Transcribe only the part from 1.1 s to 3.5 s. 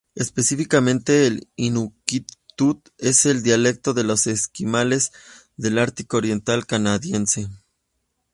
el "inuktitut" es el